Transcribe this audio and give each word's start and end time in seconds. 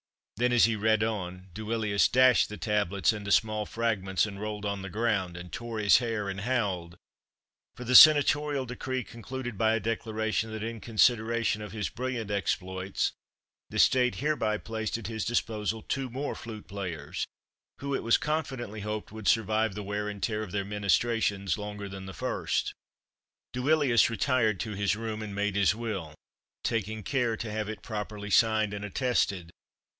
Then, 0.37 0.51
as 0.51 0.65
he 0.65 0.75
read 0.75 1.03
on, 1.03 1.49
Duilius 1.53 2.07
dashed 2.07 2.49
the 2.49 2.57
tablets 2.57 3.13
into 3.13 3.31
small 3.31 3.67
fragments, 3.67 4.25
and 4.25 4.41
rolled 4.41 4.65
on 4.65 4.81
the 4.81 4.89
ground, 4.89 5.37
and 5.37 5.51
tore 5.51 5.77
his 5.77 5.99
hair, 5.99 6.27
and 6.27 6.39
howled; 6.41 6.97
for 7.75 7.83
the 7.83 7.93
senatorial 7.93 8.65
decree 8.65 9.03
concluded 9.03 9.55
by 9.59 9.75
a 9.75 9.79
declaration 9.79 10.51
that, 10.51 10.63
in 10.63 10.81
consideration 10.81 11.61
of 11.61 11.73
his 11.73 11.89
brilliant 11.89 12.31
exploits, 12.31 13.11
the 13.69 13.77
State 13.77 14.15
hereby 14.15 14.57
placed 14.57 14.97
at 14.97 15.05
his 15.05 15.23
disposal 15.23 15.83
two 15.83 16.09
more 16.09 16.33
flute 16.33 16.67
players, 16.67 17.27
who, 17.77 17.93
it 17.93 18.01
was 18.01 18.17
confidently 18.17 18.79
hoped, 18.79 19.11
would 19.11 19.27
survive 19.27 19.75
the 19.75 19.83
wear 19.83 20.09
and 20.09 20.23
tear 20.23 20.41
of 20.41 20.51
their 20.51 20.65
ministrations 20.65 21.59
longer 21.59 21.87
than 21.87 22.07
the 22.07 22.15
first. 22.15 22.73
Duilius 23.53 24.09
retired 24.09 24.59
to 24.61 24.71
his 24.71 24.95
room 24.95 25.21
and 25.21 25.35
made 25.35 25.55
his 25.55 25.75
will, 25.75 26.15
taking 26.63 27.03
care 27.03 27.37
to 27.37 27.51
have 27.51 27.69
it 27.69 27.83
properly 27.83 28.31
signed 28.31 28.73
and 28.73 28.83
attested. 28.83 29.51